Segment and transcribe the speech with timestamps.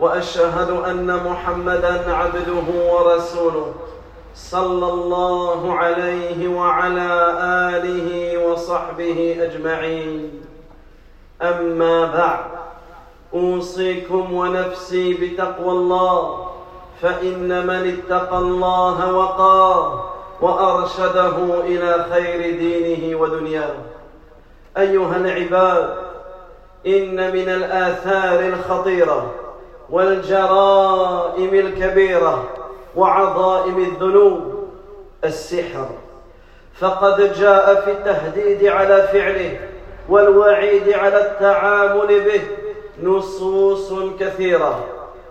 [0.00, 3.74] وأشهد أن محمدا عبده ورسوله
[4.34, 7.10] صلى الله عليه وعلى
[7.74, 10.44] آله وصحبه أجمعين.
[11.42, 12.44] أما بعد
[13.34, 16.48] أوصيكم ونفسي بتقوى الله
[17.02, 20.04] فإن من اتقى الله وقاه
[20.40, 23.74] وأرشده إلى خير دينه ودنياه.
[24.76, 25.94] أيها العباد
[26.86, 29.30] إن من الآثار الخطيرة
[29.92, 32.44] والجرائم الكبيرة
[32.96, 34.68] وعظائم الذنوب
[35.24, 35.86] السحر.
[36.80, 39.60] فقد جاء في التهديد على فعله
[40.08, 42.42] والوعيد على التعامل به
[43.02, 44.84] نصوص كثيرة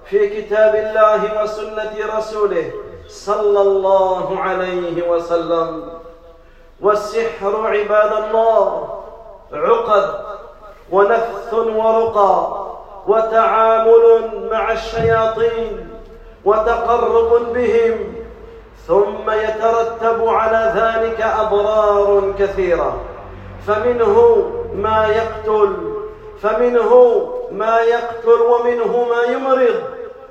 [0.06, 2.72] في كتاب الله وسنة رسوله
[3.08, 5.90] صلى الله عليه وسلم.
[6.82, 8.90] والسحر عباد الله
[9.54, 10.10] عقد
[10.92, 12.72] ونفث ورقى.
[13.08, 15.88] وتعامل مع الشياطين
[16.46, 18.14] وتقرب بهم
[18.88, 22.98] ثم يترتب على ذلك أضرار كثيرة.
[23.68, 25.76] فمنه ما يقتل
[26.42, 29.84] فمنه ما يقتل ومنه ما يمرض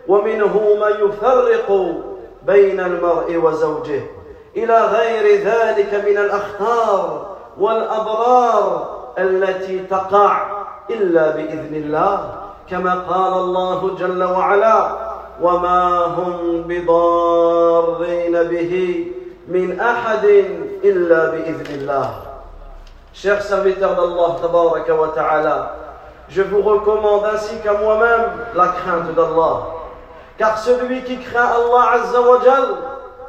[0.08, 1.94] ومنه ما يفرق
[2.42, 4.02] بين المرء وزوجه.
[4.56, 10.46] إلى غير ذلك من الأخطار والأضرار التي تقع
[10.90, 12.39] إلا بإذن الله.
[12.70, 14.90] كما قال الله جل وعلا
[15.42, 19.06] وما هم بضارين به
[19.48, 20.24] من احد
[20.84, 22.10] الا باذن الله
[23.12, 23.96] Chers serviteurs
[24.40, 25.76] tabaraka wa ta'ala,
[26.28, 29.66] je vous recommande ainsi qu'à moi-même la crainte d'Allah.
[30.38, 32.64] Car celui qui craint Allah Azza wa Jal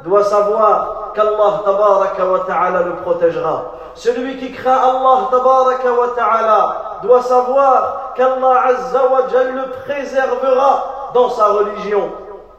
[0.04, 3.72] doit savoir qu'Allah tabaraka wa ta'ala le protégera.
[3.96, 9.02] Celui qui craint Allah tabaraka wa ta'ala doit savoir qu'Allah Azza
[9.32, 12.10] le préservera dans sa religion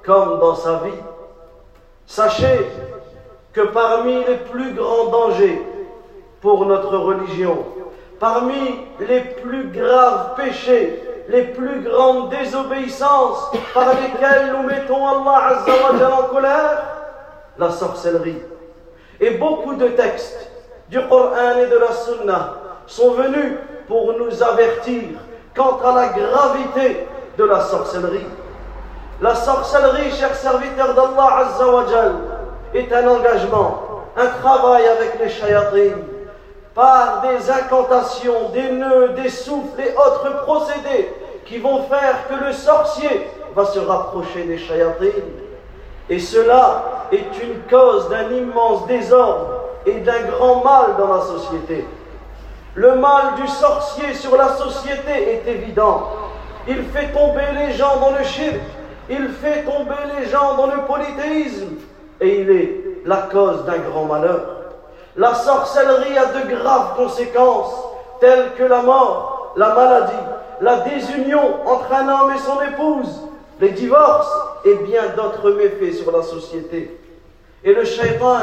[0.05, 0.91] comme dans sa vie.
[2.05, 2.67] Sachez
[3.53, 5.61] que parmi les plus grands dangers
[6.41, 7.57] pour notre religion,
[8.19, 16.11] parmi les plus graves péchés, les plus grandes désobéissances par lesquelles nous mettons Allah Azza
[16.19, 16.83] en colère,
[17.57, 18.41] la sorcellerie.
[19.19, 20.49] Et beaucoup de textes
[20.89, 22.55] du Coran et de la Sunna
[22.87, 23.57] sont venus
[23.87, 25.03] pour nous avertir
[25.55, 27.07] quant à la gravité
[27.37, 28.25] de la sorcellerie.
[29.21, 32.13] La sorcellerie, chers serviteurs d'Allah Azza wa Jal,
[32.73, 36.03] est un engagement, un travail avec les shayatines,
[36.73, 41.13] par des incantations, des nœuds, des souffles et autres procédés
[41.45, 45.43] qui vont faire que le sorcier va se rapprocher des shayatines.
[46.09, 51.85] Et cela est une cause d'un immense désordre et d'un grand mal dans la société.
[52.75, 56.09] Le mal du sorcier sur la société est évident.
[56.67, 58.61] Il fait tomber les gens dans le shirk,
[59.09, 61.75] il fait tomber les gens dans le polythéisme,
[62.19, 64.45] et il est la cause d'un grand malheur.
[65.15, 67.75] La sorcellerie a de graves conséquences,
[68.19, 70.13] telles que la mort, la maladie,
[70.61, 73.21] la désunion entre un homme et son épouse,
[73.59, 74.33] les divorces
[74.65, 76.97] et bien d'autres méfaits sur la société.
[77.63, 78.39] Et le shaitan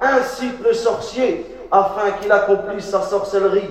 [0.00, 3.70] incite le sorcier afin qu'il accomplisse sa sorcellerie,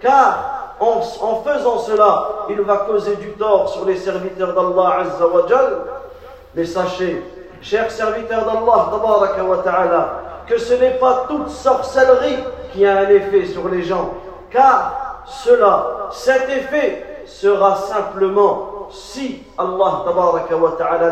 [0.00, 1.00] car en,
[1.42, 5.78] faisant cela, il va causer du tort sur les serviteurs d'Allah Azza wa Jal.
[6.54, 7.22] Mais sachez,
[7.60, 8.92] chers serviteurs d'Allah,
[10.46, 12.38] que ce n'est pas toute sorcellerie
[12.72, 14.10] qui a un effet sur les gens,
[14.50, 20.04] car cela, cet effet sera simplement si Allah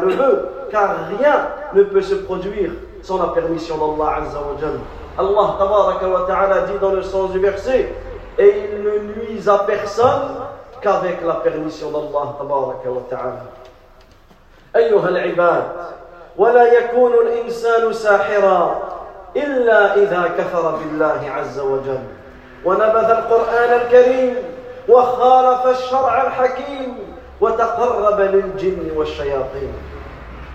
[0.03, 2.71] le veut, car rien ne peut se produire
[3.03, 4.79] sans la permission d'Allah Azza wa Jal.
[5.19, 7.93] Allah wa ta'ala dit dans le sens du verset,
[8.39, 10.37] et il ne nuise à personne
[10.81, 12.37] qu'avec la permission d'Allah
[13.11, 13.47] ta'ala.
[14.77, 15.63] أيها العباد
[16.37, 18.83] ولا يكون الإنسان ساحرا
[19.37, 22.05] إلا إذا كفر بالله عز وجل
[22.65, 24.35] ونبذ القرآن الكريم
[24.89, 26.99] وخالف الشرع الحكيم
[27.41, 29.73] وتقرب للجن والشياطين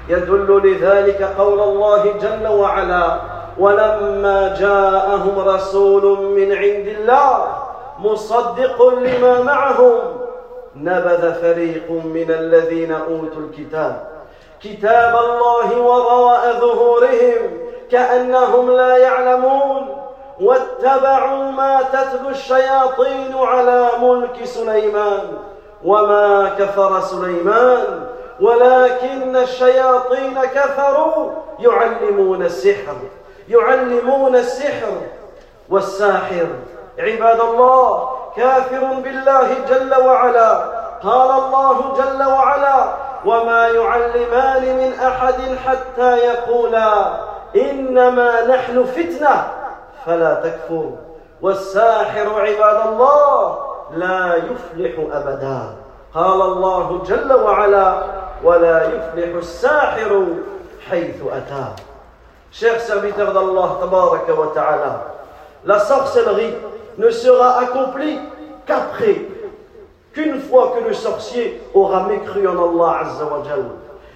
[0.10, 3.18] يدل لذلك قول الله جل وعلا
[3.62, 7.48] ولما جاءهم رسول من عند الله
[8.00, 10.00] مصدق لما معهم
[10.76, 14.08] نبذ فريق من الذين أوتوا الكتاب.
[14.64, 16.60] كتاب الله وراء
[17.92, 19.98] كأنهم لا يعلمون.
[20.42, 25.38] واتبعوا ما تتلو الشياطين على ملك سليمان.
[25.86, 28.04] وما كفر سليمان
[28.42, 31.30] ولكن الشياطين كفروا
[31.60, 32.96] يعلمون السحر.
[33.50, 34.92] يعلمون السحر
[35.70, 36.48] والساحر.
[37.00, 40.82] عباد الله كافر بالله جل وعلا.
[41.04, 42.94] قال الله جل وعلا
[43.26, 46.94] وما يعلمان من أحد حتى يقولا.
[47.56, 49.48] إنما نحن فتنة
[50.06, 50.90] فلا تكفر.
[51.42, 53.58] والساحر عباد الله
[53.94, 55.76] لا يفلح أبدا.
[56.16, 57.94] قال الله جل وعلا
[58.44, 60.26] ولا يفلح الساحر
[60.90, 61.66] حيث أتى.
[62.52, 63.80] Chers serviteurs d'Allah,
[65.66, 66.54] la sorcellerie
[66.98, 68.20] ne sera accomplie
[68.66, 69.22] qu'après,
[70.12, 73.04] qu'une fois que le sorcier aura mécru en Allah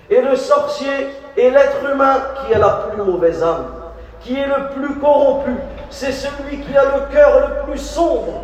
[0.10, 2.16] Et le sorcier est l'être humain
[2.46, 3.68] qui a la plus mauvaise âme,
[4.20, 5.52] qui est le plus corrompu,
[5.90, 8.44] c'est celui qui a le cœur le plus sombre.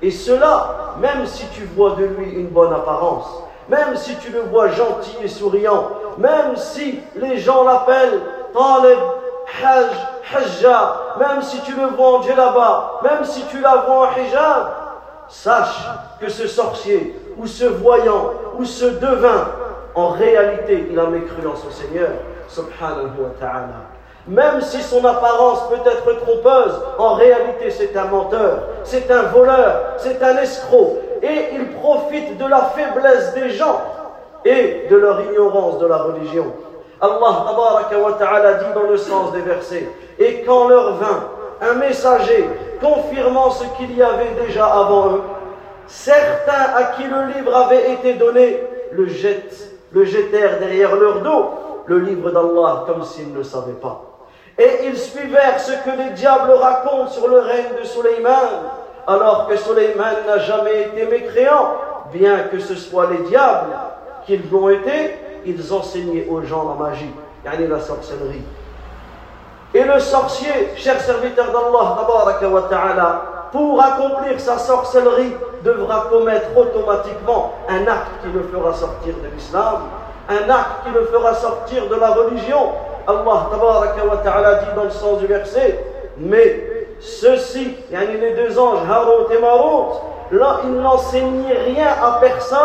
[0.00, 4.40] Et cela, même si tu vois de lui une bonne apparence, même si tu le
[4.40, 8.20] vois gentil et souriant, même si les gens l'appellent
[8.54, 8.98] Talib,
[9.46, 9.96] Hajj,
[10.34, 14.68] Hajja, même si tu le vois en djellaba, même si tu la vois en hijab,
[15.28, 15.88] sache
[16.20, 19.48] que ce sorcier, ou ce voyant, ou ce devin,
[19.94, 22.10] en réalité, il a mécru en son Seigneur,
[22.48, 23.96] subhanahu wa ta'ala.
[24.28, 29.94] Même si son apparence peut être trompeuse, en réalité c'est un menteur, c'est un voleur,
[29.98, 30.98] c'est un escroc.
[31.22, 33.80] Et il profite de la faiblesse des gens
[34.44, 36.52] et de leur ignorance de la religion.
[37.00, 37.88] Allah
[38.18, 39.88] ta'ala dit dans le sens des versets,
[40.18, 41.28] et quand leur vint
[41.60, 42.48] un messager
[42.80, 45.22] confirmant ce qu'il y avait déjà avant eux,
[45.86, 48.60] certains à qui le livre avait été donné
[48.92, 51.50] le, jettent, jetèrent derrière leur dos,
[51.86, 54.02] le livre d'Allah, comme s'ils ne le savaient pas.
[54.58, 58.72] Et ils suivèrent ce que les diables racontent sur le règne de Suleiman,
[59.06, 61.74] alors que Suleiman n'a jamais été mécréant,
[62.12, 63.76] bien que ce soit les diables
[64.24, 65.14] qui l'ont été,
[65.46, 67.10] ils enseignaient aux gens la magie,
[67.44, 68.42] yani la sorcellerie.
[69.74, 73.22] Et le sorcier, cher serviteur d'Allah,
[73.52, 75.32] pour accomplir sa sorcellerie,
[75.64, 79.82] devra commettre automatiquement un acte qui le fera sortir de l'islam,
[80.28, 82.72] un acte qui le fera sortir de la religion,
[83.06, 85.84] Allah dit dans le sens du verset,
[86.18, 89.96] mais ceux-ci, les deux anges, Harut et Marut,
[90.32, 92.58] là, ils n'enseignaient rien à personne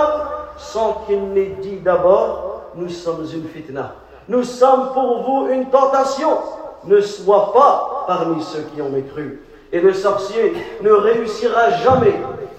[0.57, 3.95] sans qu'ils n'aient dit d'abord, nous sommes une fitna.
[4.27, 6.38] Nous sommes pour vous une tentation.
[6.85, 9.41] Ne sois pas parmi ceux qui ont mécru.
[9.71, 12.15] Et le sorcier ne réussira jamais,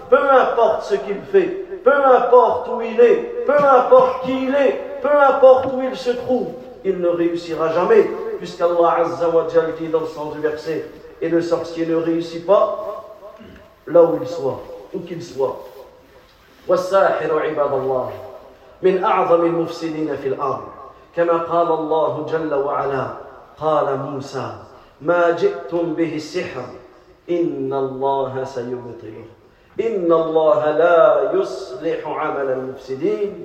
[0.09, 4.81] peu importe ce qu'il fait, peu importe où il est, peu importe qui il est,
[5.03, 6.49] peu importe où il se trouve,
[6.85, 9.47] il ne réussira jamais, puisqu'Allah Azza wa
[9.79, 10.87] dit dans le sens du verset,
[11.21, 13.05] et le sorcier ne réussit pas
[13.87, 14.61] là où il soit,
[14.95, 15.65] où qu'il soit.
[18.83, 20.63] من أعظم المفسدين في الأرض.
[21.17, 23.07] كما قال الله جل وعلا
[23.61, 24.53] قال موسى
[25.01, 26.65] ما جئتم به السحر
[27.31, 29.25] إن الله سيبطله.
[29.81, 33.45] إن الله لا يصلح عمل المفسدين.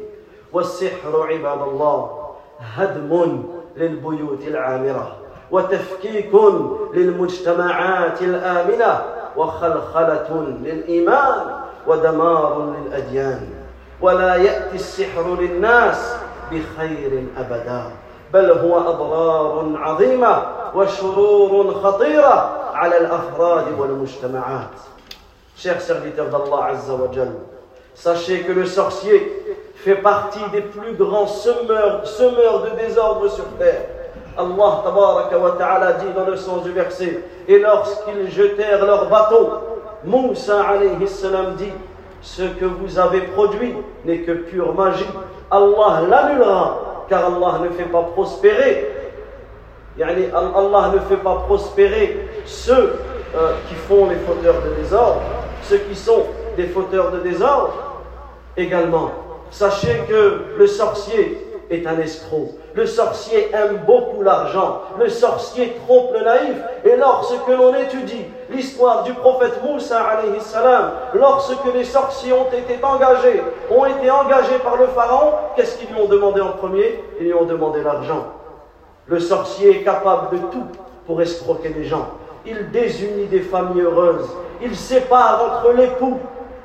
[0.53, 2.27] والسحر عباد الله
[2.59, 3.43] هدم
[3.77, 5.15] للبيوت العامرة
[5.51, 6.31] وتفكيك
[6.93, 9.01] للمجتمعات الآمنة
[9.37, 13.56] وخلخلة للإيمان ودمار للأديان.
[14.00, 16.14] ولا يأتي السحر للناس
[16.50, 17.82] بخير أبدا
[18.32, 20.42] بل هو أضرار عظيمة
[20.74, 24.70] وشرور خطيرة على الأفراد والمجتمعات
[25.54, 27.30] Chers serviteurs d'Allah Azza wa Jal,
[27.94, 29.44] sachez que le sorcier
[29.76, 33.86] fait partie des plus grands semeurs, semeurs de désordre sur terre.
[34.36, 34.82] Allah
[35.38, 39.50] wa ta'ala dit dans le sens du verset Et lorsqu'ils jetèrent leur bateau,
[40.04, 41.72] Moussa alayhi salam dit
[42.21, 43.73] ce que vous avez produit
[44.05, 45.05] n'est que pure magie.
[45.49, 48.87] Allah l'annulera, car Allah ne fait pas prospérer.
[50.01, 52.99] Allah ne fait pas prospérer ceux
[53.35, 55.21] euh, qui font les fauteurs de désordre,
[55.63, 56.23] ceux qui sont
[56.55, 57.73] des fauteurs de désordre
[58.55, 59.11] également.
[59.49, 62.49] Sachez que le sorcier est un escroc.
[62.73, 64.81] Le sorcier aime beaucoup l'argent.
[64.99, 66.57] Le sorcier trompe le naïf.
[66.85, 70.03] Et lorsque l'on étudie l'histoire du prophète Moussa,
[71.13, 76.01] lorsque les sorciers ont été engagés, ont été engagés par le pharaon, qu'est-ce qu'ils lui
[76.01, 77.03] ont demandé en premier?
[77.19, 78.27] Ils lui ont demandé l'argent.
[79.07, 80.67] Le sorcier est capable de tout
[81.05, 82.07] pour escroquer les gens.
[82.45, 84.29] Il désunit des familles heureuses.
[84.61, 86.17] Il sépare entre l'époux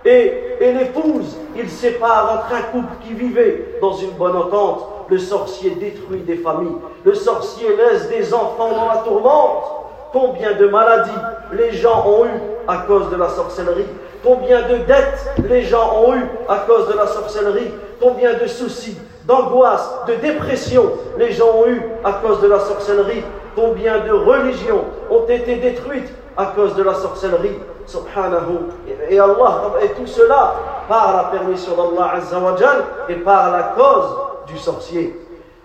[0.04, 5.72] et, l'épouse, il sépare entre un couple qui vivait dans une bonne entente le sorcier
[5.72, 9.64] détruit des familles, le sorcier laisse des enfants dans la tourmente.
[10.10, 11.10] Combien de maladies
[11.52, 13.84] les gens ont eu à cause de la sorcellerie?
[14.24, 17.70] Combien de dettes les gens ont eu à cause de la sorcellerie?
[18.00, 23.22] Combien de soucis, d'angoisse, de dépression les gens ont eu à cause de la sorcellerie?
[23.54, 27.58] Combien de religions ont été détruites à cause de la sorcellerie?
[27.84, 28.70] Subhanahu.
[29.10, 30.54] Et Allah, et tout cela
[30.88, 35.18] par la permission d'Allah Azzawajal et par la cause du sorcier.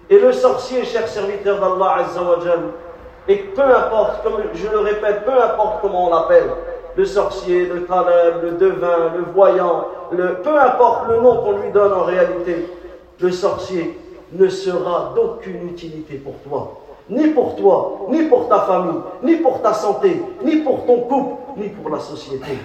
[0.09, 2.59] Et le sorcier, cher serviteur d'Allah Azzawajal,
[3.27, 6.49] et peu importe, comme je le répète, peu importe comment on l'appelle,
[6.95, 11.71] le sorcier, le taleb, le devin, le voyant, le, peu importe le nom qu'on lui
[11.71, 12.65] donne en réalité,
[13.19, 13.99] le sorcier
[14.31, 16.79] ne sera d'aucune utilité pour toi.
[17.09, 21.35] Ni pour toi, ni pour ta famille, ni pour ta santé, ni pour ton couple,
[21.57, 22.57] ni pour la société.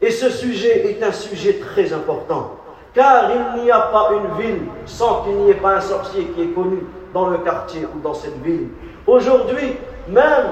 [0.00, 2.50] Et ce sujet est un sujet très important,
[2.96, 6.42] car il n'y a pas une ville sans qu'il n'y ait pas un sorcier qui
[6.42, 8.68] est connu dans le quartier ou dans cette ville.
[9.06, 9.76] Aujourd'hui,
[10.08, 10.46] même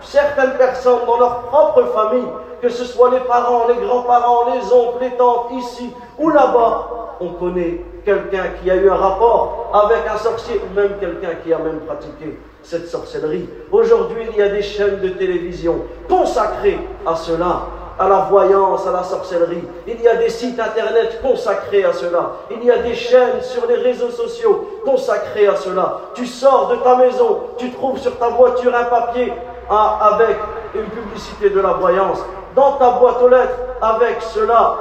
[0.00, 2.28] certaines personnes dans leur propre famille,
[2.62, 7.30] que ce soit les parents, les grands-parents, les oncles, les tantes, ici ou là-bas, on
[7.30, 11.58] connaît quelqu'un qui a eu un rapport avec un sorcier ou même quelqu'un qui a
[11.58, 13.48] même pratiqué cette sorcellerie.
[13.72, 17.62] Aujourd'hui, il y a des chaînes de télévision consacrées à cela,
[18.00, 19.62] à la voyance, à la sorcellerie.
[19.86, 22.30] Il y a des sites internet consacrés à cela.
[22.50, 25.98] Il y a des chaînes sur les réseaux sociaux consacrées à cela.
[26.14, 29.30] Tu sors de ta maison, tu trouves sur ta voiture un papier
[29.68, 30.38] avec
[30.74, 32.20] une publicité de la voyance.
[32.56, 34.76] Dans ta boîte aux lettres, avec cela.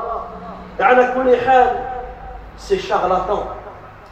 [2.56, 3.48] C'est charlatan.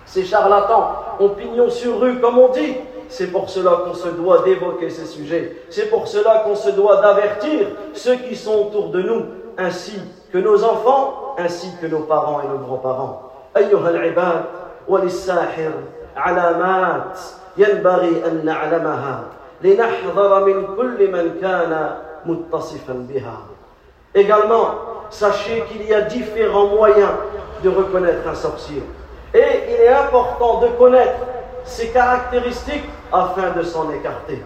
[0.06, 0.96] C'est charlatan.
[1.22, 2.76] On pignon sur rue, comme on dit.
[3.09, 5.57] C'est pour cela qu'on se doit d'évoquer ces sujets.
[5.71, 9.25] C'est pour cela qu'on se doit d'avertir ceux qui sont autour de nous,
[9.59, 10.01] ainsi
[10.33, 13.29] que nos enfants, ainsi que nos parents et nos grands-parents.
[13.57, 14.45] أيها العباد
[14.89, 15.73] وللساحر
[16.17, 17.19] علامات
[17.57, 19.25] ينبغي أن نعلمها
[19.63, 23.39] لنحذر من كل من كان متصفا بها.
[24.15, 24.67] Également,
[25.11, 27.13] sachez qu'il y a différents moyens
[27.63, 28.83] de reconnaître un sorcier.
[29.35, 31.21] Et il est important de connaître
[31.68, 34.44] ses caractéristiques afin de s'en écarter.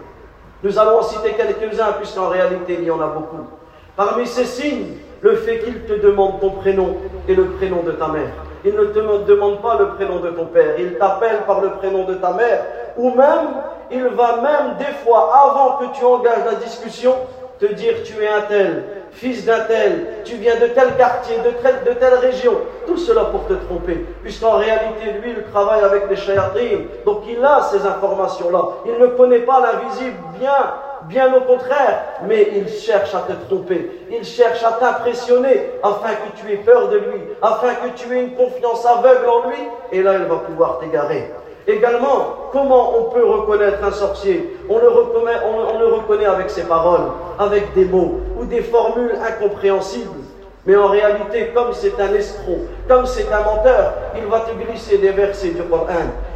[0.62, 3.48] Nous allons en citer quelques-uns puisqu'en réalité il y en a beaucoup.
[3.96, 6.96] Parmi ces signes, le fait qu'il te demande ton prénom
[7.28, 8.30] et le prénom de ta mère.
[8.64, 12.04] Il ne te demande pas le prénom de ton père, il t'appelle par le prénom
[12.04, 12.64] de ta mère.
[12.96, 13.48] Ou même,
[13.90, 17.14] il va même des fois, avant que tu engages la discussion,
[17.58, 21.92] te dire tu es un tel, fils d'un tel, tu viens de tel quartier, de,
[21.92, 22.54] telle région.
[22.86, 26.86] Tout cela pour te tromper, puisqu'en réalité, lui, il travaille avec les shayatines.
[27.04, 28.62] Donc il a ces informations-là.
[28.86, 33.90] Il ne connaît pas l'invisible bien, bien au contraire, mais il cherche à te tromper.
[34.10, 38.22] Il cherche à t'impressionner afin que tu aies peur de lui, afin que tu aies
[38.22, 39.58] une confiance aveugle en lui,
[39.92, 41.30] et là, il va pouvoir t'égarer.
[41.66, 44.56] Également, comment on peut reconnaître un sorcier?
[44.68, 50.21] On le, reconnaît, avec ses paroles, avec des mots ou des formules incompréhensibles.
[50.64, 54.98] Mais en réalité, comme c'est un escroc, comme c'est un menteur, il va te glisser
[54.98, 55.86] des versets du Coran.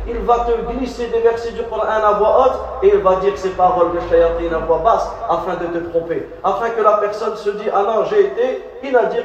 [0.08, 3.34] Il va te glisser des versets du Coran à voix haute et il va dire
[3.36, 6.26] ces paroles de shayatin à voix basse afin de te tromper.
[6.42, 9.18] Afin que la personne se dise Ah non, j'ai été, il a dit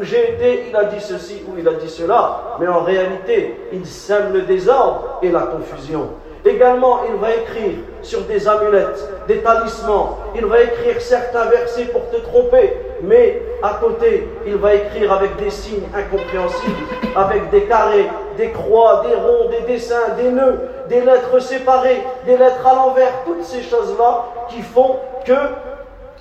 [0.00, 2.56] j'ai été, il a dit ceci ou il a dit cela.
[2.58, 6.08] Mais en réalité, il sème le désordre et la confusion.
[6.44, 10.18] Également, il va écrire sur des amulettes, des talismans.
[10.34, 12.72] Il va écrire certains versets pour te tromper.
[13.02, 19.04] Mais à côté, il va écrire avec des signes incompréhensibles, avec des carrés, des croix,
[19.06, 23.22] des ronds, des dessins, des nœuds, des lettres séparées, des lettres à l'envers.
[23.24, 25.32] Toutes ces choses-là qui font que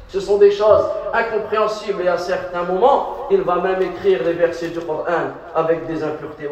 [0.08, 4.68] ce sont des choses incompréhensibles et à certains moments, il va même écrire les versets
[4.68, 6.48] du Coran avec des impuretés.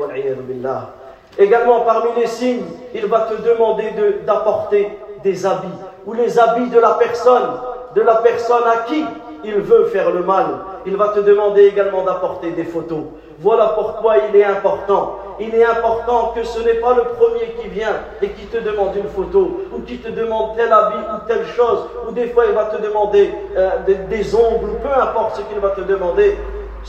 [1.37, 3.93] Également, parmi les signes, il va te demander
[4.25, 5.67] d'apporter des habits,
[6.05, 7.49] ou les habits de la personne,
[7.95, 9.05] de la personne à qui
[9.43, 10.45] il veut faire le mal.
[10.85, 13.03] Il va te demander également d'apporter des photos.
[13.39, 15.15] Voilà pourquoi il est important.
[15.39, 18.95] Il est important que ce n'est pas le premier qui vient et qui te demande
[18.97, 22.53] une photo, ou qui te demande tel habit ou telle chose, ou des fois il
[22.53, 26.37] va te demander euh, des, des ongles, peu importe ce qu'il va te demander.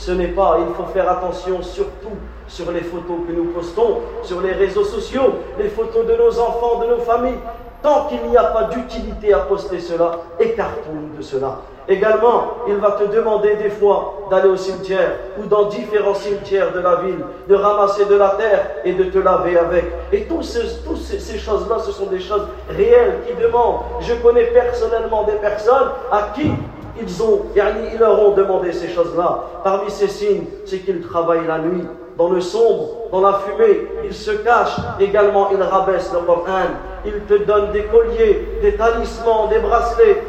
[0.01, 2.17] Ce n'est pas, il faut faire attention surtout
[2.49, 6.81] sur les photos que nous postons sur les réseaux sociaux, les photos de nos enfants,
[6.81, 7.39] de nos familles.
[7.83, 11.59] Tant qu'il n'y a pas d'utilité à poster cela, écartons-nous de cela.
[11.87, 16.81] Également, il va te demander des fois d'aller au cimetière ou dans différents cimetières de
[16.81, 19.85] la ville, de ramasser de la terre et de te laver avec.
[20.13, 23.81] Et toutes ces, choses-là, ce sont des choses réelles qui demandent.
[24.01, 26.53] Je connais personnellement des personnes à qui
[27.01, 29.45] ils, ont, ils leur ont demandé ces choses-là.
[29.65, 34.15] Parmi ces signes, c'est qu'ils travaillent la nuit, dans le sombre, dans la fumée, ils
[34.15, 36.69] se cachent, également ils rabaissent le Coran,
[37.05, 40.23] ils te donnent des colliers, des talismans, des bracelets.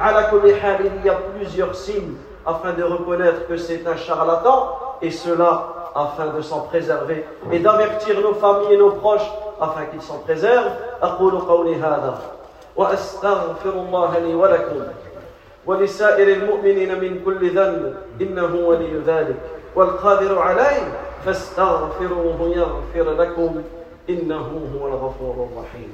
[0.00, 2.14] À la il y a plusieurs signes
[2.46, 4.68] afin de reconnaître que c'est un charlatan,
[5.02, 10.02] et cela afin de s'en préserver et d'avertir nos familles et nos proches afin qu'ils
[10.02, 10.72] s'en préservent.
[15.68, 19.40] ولسائر المؤمنين من كل ذنب إنه ولي ذلك.
[19.76, 20.82] والقادر عليه
[21.24, 23.62] فاستغفروه يغفر لكم
[24.08, 25.92] إنه هو الغفور الرحيم.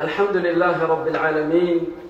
[0.00, 2.05] الحمد لله رب العالمين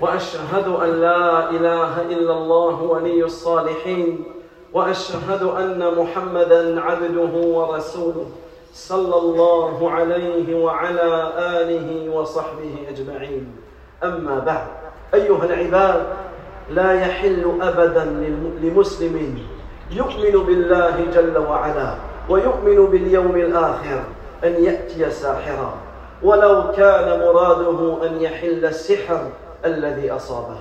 [0.00, 4.24] وأشهد أن لا إله إلا الله ولي الصالحين
[4.72, 8.26] وأشهد أن محمدا عبده ورسوله
[8.72, 13.56] صلى الله عليه وعلى آله وصحبه أجمعين.
[14.04, 14.66] أما بعد
[15.14, 16.06] أيها العباد
[16.70, 18.04] لا يحل ابدا
[18.62, 19.38] لمسلم
[19.90, 21.94] يؤمن بالله جل وعلا
[22.28, 24.02] ويؤمن باليوم الآخر
[24.44, 25.74] أن يأتي ساحرا.
[26.22, 29.20] ولو كان مراده أن يحل السحر
[29.65, 30.57] الذي أصابه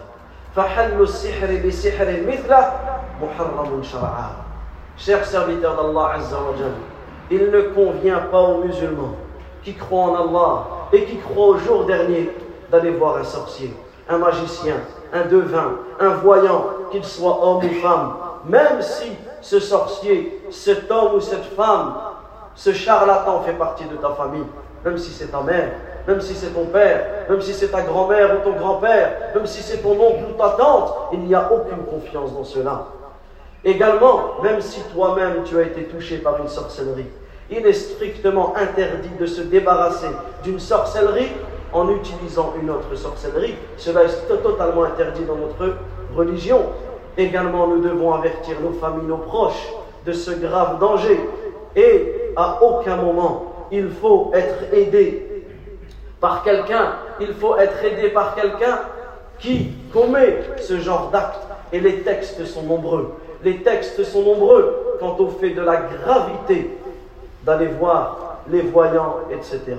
[0.57, 2.73] فحل السحر بسحر مثله
[3.23, 4.31] محرم شرعا
[4.97, 6.55] Chers serviteurs d'Allah Azza wa
[7.29, 9.17] il ne convient pas aux musulmans
[9.65, 12.31] qui croient en Allah et qui croient au jour dernier
[12.71, 13.75] d'aller voir un sorcier,
[14.09, 14.77] un magicien,
[15.13, 18.15] un devin, un voyant, qu'il soit homme ou femme,
[18.47, 21.95] même si ce sorcier, cet homme ou cette femme,
[22.55, 24.47] ce charlatan fait partie de ta famille
[24.85, 25.73] même si c'est ta mère,
[26.10, 29.62] même si c'est ton père, même si c'est ta grand-mère ou ton grand-père, même si
[29.62, 32.88] c'est ton oncle ou ta tante, il n'y a aucune confiance dans cela.
[33.64, 37.06] Également, même si toi-même tu as été touché par une sorcellerie,
[37.52, 40.08] il est strictement interdit de se débarrasser
[40.44, 41.30] d'une sorcellerie
[41.74, 43.54] en utilisant une autre sorcellerie.
[43.78, 45.76] Cela est totalement interdit dans notre
[46.16, 46.62] religion.
[47.20, 49.72] Également, nous devons avertir nos familles, nos proches
[50.08, 51.20] de ce grave danger.
[51.76, 55.29] Et à aucun moment, il faut être aidé
[56.21, 58.81] par quelqu'un, il faut être aidé par quelqu'un
[59.39, 61.41] qui commet ce genre d'acte.
[61.73, 63.15] Et les textes sont nombreux.
[63.43, 66.79] Les textes sont nombreux quant au fait de la gravité
[67.45, 69.77] d'aller voir les voyants, etc.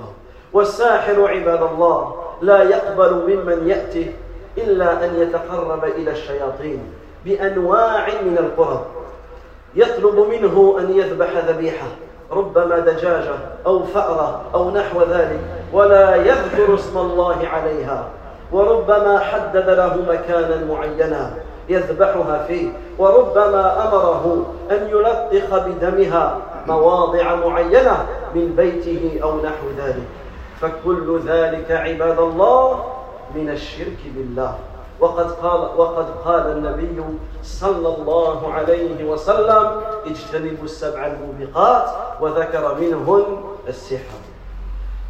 [0.54, 4.12] والساحر عباد الله لا يقبل ممن يأتي
[4.58, 6.80] إلا أن يتقرب إلى الشياطين
[7.26, 8.86] بأنواع من القرب
[9.76, 11.88] يطلب منه أن يذبح ذبيحة
[12.33, 13.35] ربما دجاجة
[13.67, 15.41] أو فأرة أو نحو ذلك
[15.73, 18.05] ولا يذكر اسم الله عليها.
[18.53, 21.31] وربما حدد له مكانا معينا
[21.69, 22.69] يذبحها فيه.
[22.99, 30.09] وربما أمره أن يلطخ بدمها مواضع معينة من بيته أو نحو ذلك.
[30.61, 32.85] فكل ذلك عباد الله
[33.35, 34.55] من الشرك بالله.
[35.00, 37.04] وقد قال وقد قال النبي
[37.44, 41.90] صلى الله عليه وسلم اجتنبوا السبع الموبقات
[42.22, 43.26] وذكر منهن
[43.68, 44.20] السحر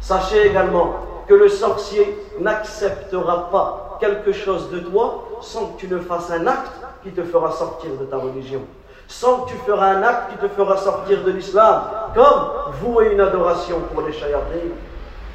[0.00, 0.94] Sachez également
[1.26, 6.46] que le sorcier n'acceptera pas quelque chose de toi sans que tu ne fasses un
[6.46, 6.70] acte
[7.02, 8.60] qui te fera sortir de ta religion.
[9.08, 11.82] Sans que tu feras un acte qui te fera sortir de l'islam,
[12.14, 12.50] comme
[12.82, 14.76] vouer une adoration pour les shayatines.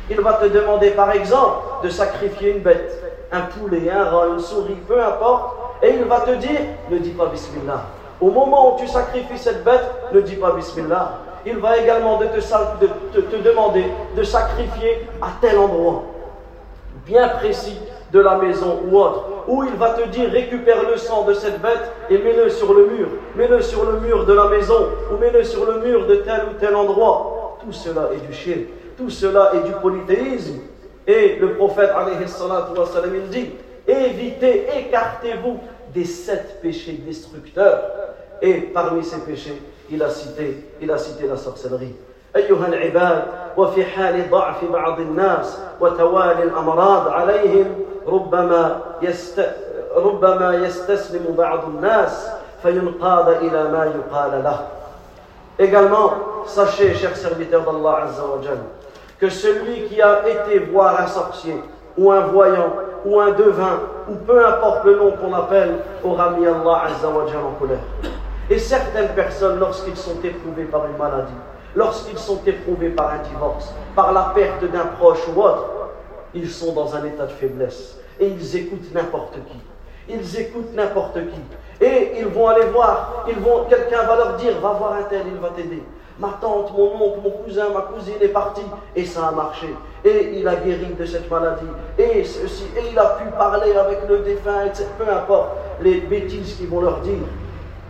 [0.10, 4.41] Il va te demander par exemple de sacrifier une bête un poulet, un rat, une
[4.41, 6.61] souris, peu importe, et il va te dire,
[6.91, 7.85] ne dis pas Bismillah.
[8.21, 11.19] Au moment où tu sacrifies cette bête, ne dis pas Bismillah.
[11.45, 13.85] Il va également te, demander
[14.17, 16.03] de sacrifier à tel endroit,
[17.05, 17.79] bien précis
[18.13, 21.61] de la maison ou autre, où il va te dire récupère le sang de cette
[21.61, 25.45] bête et mets-le sur le mur, mets-le sur le mur de la maison ou mets-le
[25.45, 27.59] sur le mur de tel ou tel endroit.
[27.65, 30.61] Tout cela est du shirk, tout cela est du polythéisme.
[31.08, 33.50] Et le prophète, wassalam, il dit
[33.88, 35.60] évitez, écartez-vous
[35.94, 37.82] des sept péchés destructeurs.
[38.42, 41.96] Et parmi ces péchés, il a cité, il a cité la sorcellerie.
[42.36, 43.24] أيها العباد
[43.58, 47.66] وفي حال ضعف بعض الناس وتوالي الأمراض عليهم
[48.08, 49.46] ربما يست
[49.96, 52.28] ربما يستسلم بعض الناس
[52.64, 54.68] فينقاد إلى ما يقال له.
[55.60, 56.14] Également,
[56.46, 58.64] sachez, chers serviteurs d'Allah Azza wa Jalla,
[59.19, 61.63] que celui qui a été voir un sorcier
[61.97, 62.73] ou un voyant
[63.05, 67.23] ou un devin ou peu importe le nom qu'on appelle aura mis Allah Azza wa
[67.23, 67.79] en colère.
[68.51, 71.33] Et certaines personnes, lorsqu'ils sont éprouvés par une maladie,
[71.75, 75.71] lorsqu'ils sont éprouvés par un divorce, par la perte d'un proche ou autre,
[76.35, 79.61] ils sont dans un état de faiblesse et ils écoutent n'importe qui.
[80.09, 81.85] Ils écoutent n'importe qui.
[81.85, 85.23] Et ils vont aller voir, ils vont, quelqu'un va leur dire, va voir un tel,
[85.27, 85.83] il va t'aider.
[86.19, 88.63] Ma tante, mon oncle, mon cousin, ma cousine est parti
[88.95, 89.69] et ça a marché.
[90.05, 91.67] Et il a guéri de cette maladie.
[91.99, 92.25] Et et
[92.91, 94.87] il a pu parler avec le défunt, etc.
[94.99, 95.51] Peu importe
[95.81, 97.19] les bêtises qu'ils vont leur dire.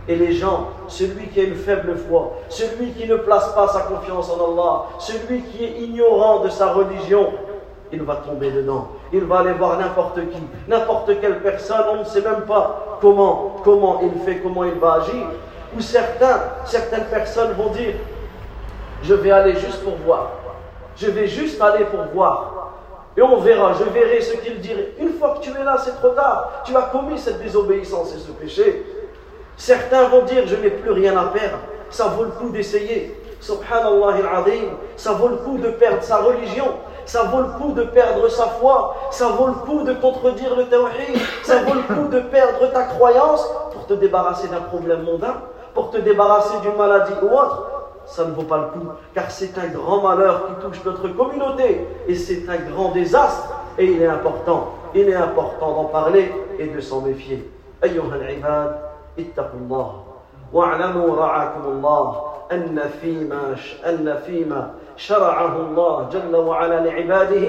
[0.09, 3.81] Et les gens, celui qui a une faible foi, celui qui ne place pas sa
[3.81, 7.33] confiance en Allah, celui qui est ignorant de sa religion,
[7.91, 8.89] il va tomber dedans.
[9.11, 13.57] Il va aller voir n'importe qui, n'importe quelle personne, on ne sait même pas comment,
[13.63, 15.27] comment il fait, comment il va agir.
[15.75, 17.95] Ou certains, certaines personnes vont dire,
[19.03, 20.31] je vais aller juste pour voir.
[20.95, 22.71] Je vais juste aller pour voir.
[23.15, 24.93] Et on verra, je verrai ce qu'il dirait.
[24.99, 26.61] Une fois que tu es là, c'est trop tard.
[26.65, 28.85] Tu as commis cette désobéissance et ce péché.
[29.55, 31.57] Certains vont dire, je n'ai plus rien à perdre.
[31.89, 33.19] Ça vaut le coup d'essayer.
[33.39, 34.69] Subhanallah al-Azim.
[34.95, 36.67] Ça vaut le coup de perdre sa religion.
[37.05, 38.95] Ça vaut le coup de perdre sa foi.
[39.11, 41.19] Ça vaut le coup de contredire le tawhid.
[41.43, 45.35] Ça vaut le coup de perdre ta croyance pour te débarrasser d'un problème mondain,
[45.73, 47.76] pour te débarrasser d'une maladie ou autre
[48.06, 51.86] ça ne vaut pas le coup, car c'est un grand malheur qui touche notre communauté
[52.08, 53.52] et c'est un grand désastre.
[53.78, 57.48] Et il est important, il est important d'en parler et de s'en méfier.
[57.84, 58.80] أيها العباد
[59.18, 60.02] اتقوا الله
[60.52, 67.48] واعلموا رعاكم الله أن فيما أن فيما شرعه الله جل وعلا لعباده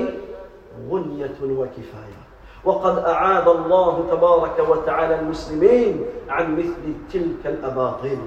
[0.91, 2.23] غنية وكفاية
[2.65, 8.19] وقد أعاد الله تبارك وتعالى المسلمين عن مثل تلك الأباطيل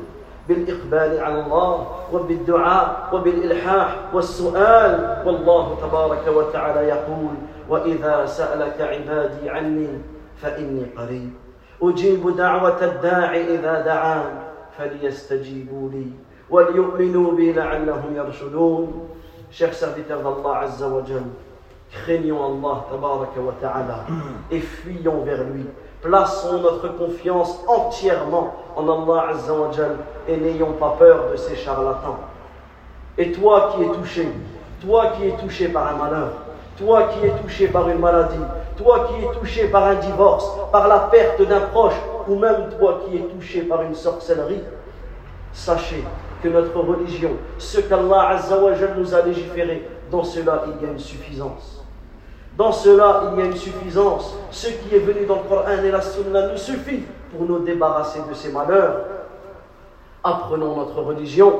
[0.47, 7.33] بالإقبال على الله وبالدعاء وبالإلحاح والسؤال والله تبارك وتعالى يقول
[7.69, 10.01] وإذا سألك عبادي عني
[10.41, 11.33] فإني قريب
[11.83, 14.39] أجيب دعوة الداعي إذا دعان
[14.77, 16.07] فليستجيبوا لي
[16.49, 19.07] وليؤمنوا بي لعلهم يرشدون.
[19.51, 21.23] Chers serviteurs d'Allah Azza wa Jal,
[21.91, 24.05] craignons Allah Tabaraka wa Ta'ala
[24.49, 25.65] et fuyons vers lui.
[26.01, 32.17] Plaçons notre confiance entièrement en Allah Azzawajal et n'ayons pas peur de ces charlatans.
[33.19, 34.27] Et toi qui es touché,
[34.81, 36.31] toi qui es touché par un malheur,
[36.77, 38.43] toi qui es touché par une maladie,
[38.77, 41.93] toi qui es touché par un divorce, par la perte d'un proche,
[42.27, 44.63] ou même toi qui es touché par une sorcellerie,
[45.53, 46.03] sachez
[46.41, 50.99] que notre religion, ce qu'Allah Azzawajal nous a légiféré, dans cela il y a une
[50.99, 51.80] suffisance.
[52.61, 54.35] Dans cela, il y a une suffisance.
[54.51, 58.19] Ce qui est venu dans le Coran et la Sunna nous suffit pour nous débarrasser
[58.29, 58.97] de ces malheurs.
[60.23, 61.51] Apprenons notre religion,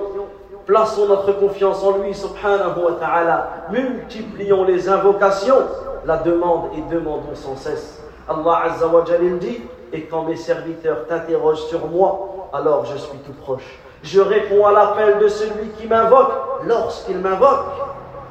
[0.68, 5.64] plaçons notre confiance en lui, subhanahu wa ta'ala, multiplions les invocations,
[6.06, 8.04] la demande et demandons sans cesse.
[8.30, 9.04] Allah Azza wa
[9.40, 9.60] dit,
[9.92, 13.80] et quand mes serviteurs t'interrogent sur moi, alors je suis tout proche.
[14.04, 16.34] Je réponds à l'appel de celui qui m'invoque
[16.68, 17.66] lorsqu'il m'invoque,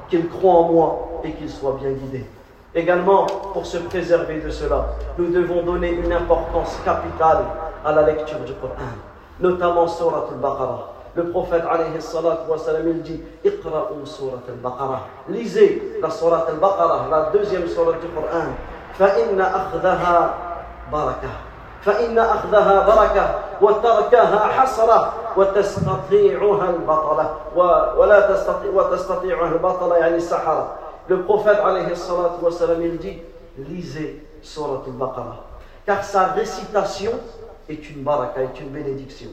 [0.09, 2.25] qu'il croit en moi et qu'il soit bien guidé.
[2.74, 4.86] Également, pour se préserver de cela,
[5.18, 7.46] nous devons donner une importance capitale
[7.86, 8.74] à la lecture du Coran,
[9.40, 10.92] notamment Surat al-Baqarah.
[11.16, 15.02] Le prophète alayhi salatu wa salam, il dit Iqra'u Surat al-Baqarah.
[15.30, 18.52] Lisez la Surat al-Baqarah, la deuxième Surat du Coran.
[19.00, 20.34] فإن أخذها
[20.92, 21.30] بركة
[21.82, 27.36] فإن أخذها بركة وتركها حسرة وتستطيعها البطلة
[27.98, 30.68] ولا تستطيع وتستطيعها البطلة يعني السحرة
[31.11, 31.59] le prophète,
[32.81, 33.19] il dit
[33.69, 35.45] lisez Surat al-Baqarah.
[35.85, 37.11] Car sa récitation
[37.69, 39.31] est une baraka, est une bénédiction.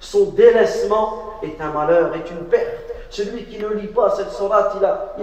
[0.00, 2.82] Son délaissement est un malheur, est une perte.
[3.10, 5.14] Celui qui ne lit pas cette surat, il a,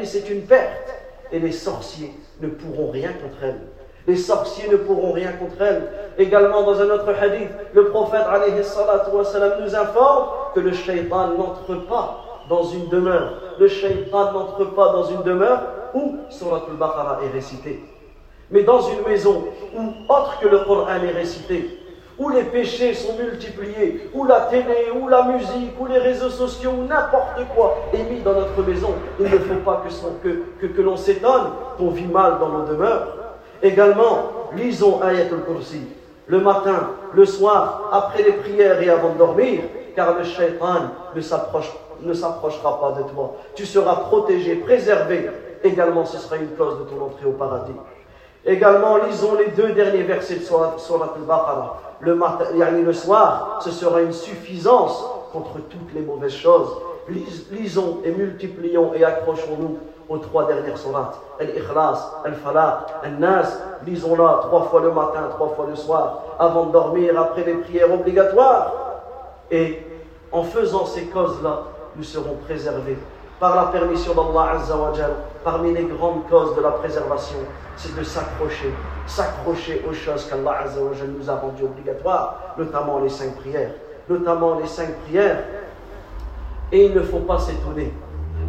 [0.00, 0.88] il, c'est une perte.
[1.30, 3.60] Et les sorciers ne pourront rien contre elle.
[4.06, 5.86] Les sorciers ne pourront rien contre elle.
[6.16, 8.24] Également dans un autre hadith, le prophète
[9.60, 13.34] nous informe que le shaitan n'entre pas dans une demeure.
[13.58, 15.60] Le shaitan n'entre pas dans une demeure
[15.94, 17.82] où Surat al-Baqarah est récité.
[18.50, 19.44] Mais dans une maison
[19.76, 21.78] où autre que le Coran est récité,
[22.18, 26.72] où les péchés sont multipliés, où la télé, où la musique, où les réseaux sociaux,
[26.78, 29.82] où n'importe quoi est mis dans notre maison, il ne faut pas
[30.22, 33.16] que, l'on s'étonne qu'on vit mal dans nos demeures.
[33.62, 35.80] Également, lisons Ayat al-Kursi
[36.26, 39.60] le matin, le soir, après les prières et avant de dormir,
[39.94, 41.70] car le shaitan ne s'approche
[42.02, 43.36] ne s'approchera pas de toi.
[43.54, 45.30] Tu seras protégé, préservé.
[45.64, 47.72] Également, ce sera une clause de ton entrée au paradis.
[48.44, 50.74] Également, lisons les deux derniers versets de Surat
[51.16, 51.80] al-Baqarah.
[52.00, 52.18] Le
[52.84, 56.76] le soir, ce sera une suffisance contre toutes les mauvaises choses.
[57.08, 61.18] lisons et multiplions et accrochons-nous aux trois dernières sourates.
[61.40, 63.58] Al-Ikhlas, Al-Falaq, Al-Nas.
[63.86, 67.92] Lisons-la trois fois le matin, trois fois le soir, avant de dormir, après les prières
[67.92, 68.72] obligatoires.
[69.50, 69.82] Et
[70.32, 71.62] en faisant ces causes-là,
[71.96, 72.98] nous serons préservés.
[73.38, 75.10] Par la permission d'Allah Azzawajal,
[75.42, 77.38] parmi les grandes causes de la préservation,
[77.76, 78.72] c'est de s'accrocher,
[79.06, 83.72] s'accrocher aux choses qu'Allah Azzawajal nous a rendues obligatoires, notamment les cinq prières.
[84.08, 85.42] Notamment les cinq prières.
[86.70, 87.92] Et il ne faut pas s'étonner.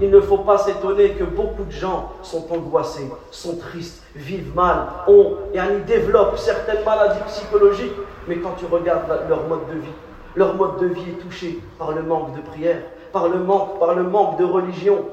[0.02, 4.88] Il ne faut pas s'étonner que beaucoup de gens sont angoissés, sont tristes, vivent mal,
[5.08, 7.94] ont, et ils développent certaines maladies psychologiques.
[8.28, 9.94] Mais quand tu regardes leur mode de vie,
[10.36, 12.82] leur mode de vie est touché par le manque de prière,
[13.14, 15.06] par le manque, de religion,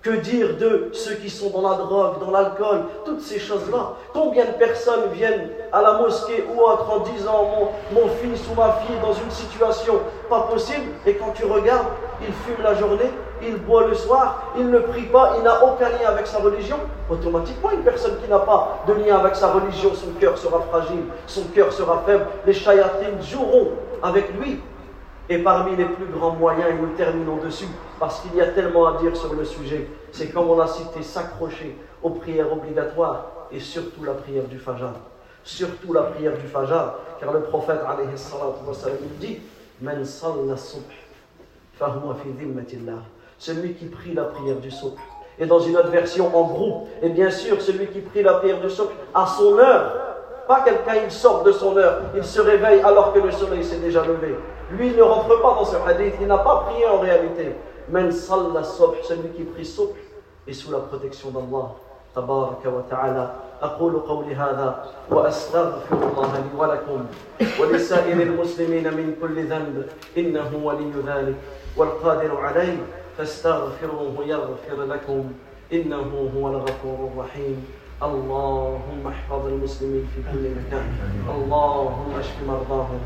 [0.00, 3.94] que dire de ceux qui sont dans la drogue, dans l'alcool, toutes ces choses-là?
[4.12, 7.48] Combien de personnes viennent à la mosquée ou autre en disant
[7.92, 9.94] mon, fils ou ma fille dans une situation
[10.28, 11.86] pas possible et quand tu regardes,
[12.20, 13.10] il fume la journée,
[13.42, 16.76] il boit le soir, il ne prie pas, il n'a aucun lien avec sa religion?
[17.10, 21.04] Automatiquement, une personne qui n'a pas de lien avec sa religion, son cœur sera fragile,
[21.26, 23.70] son cœur sera faible, les chayatines joueront
[24.02, 24.60] avec lui
[25.28, 28.86] et parmi les plus grands moyens, et nous terminons dessus, parce qu'il y a tellement
[28.86, 33.60] à dire sur le sujet, c'est comme on a cité, s'accrocher aux prières obligatoires et
[33.60, 34.90] surtout la prière du Fajr.
[35.42, 37.80] Surtout la prière du Fajr, car le prophète
[39.18, 39.38] dit
[43.38, 44.92] Celui qui prie la prière du subh.
[45.38, 48.60] Et dans une autre version en groupe, et bien sûr, celui qui prie la prière
[48.60, 49.92] du subh à son heure,
[50.46, 53.78] pas quelqu'un, il sort de son heure, il se réveille alors que le soleil s'est
[53.78, 54.36] déjà levé.
[54.71, 57.55] Lui, il ne rentre pas dans ce hadith, il n'a pas prié en réalité.
[57.89, 59.95] Men salla subh, celui qui prie subh,
[60.47, 61.75] est sous la protection d'Allah.
[62.15, 67.05] تبارك وتعالى أقول قولي هذا وأستغفر الله لي ولكم
[67.61, 69.85] ولسائر المسلمين من كل ذنب
[70.17, 71.35] إنه ولي ذلك
[71.77, 72.77] والقادر عليه
[73.17, 75.31] فاستغفروه يغفر لكم
[75.73, 77.65] إنه هو الغفور الرحيم
[78.04, 80.88] اللهم احفظ المسلمين في كل مكان.
[81.34, 83.00] اللهم اشف مرضاهم.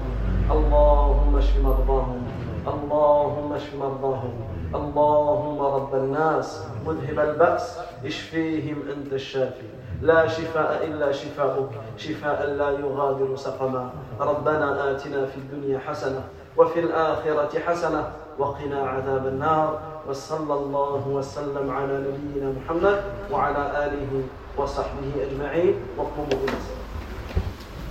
[0.50, 2.22] اللهم اشف مرضاهم.
[2.66, 4.34] اللهم اشف مرضاهم.
[4.74, 9.68] اللهم رب الناس مذهب البأس اشفيهم أنت الشافي؟
[10.02, 11.70] لا شفاء إلا شفاؤك.
[11.96, 13.90] شفاء لا يغادر سقما.
[14.20, 16.22] ربنا آتنا في الدنيا حسنة
[16.56, 19.78] وفي الآخرة حسنة وقنا عذاب النار.
[20.08, 24.22] وصلى الله وسلم على نبينا محمد وعلى آله
[24.58, 26.77] وصحبه أجمعين واقوموا بنصر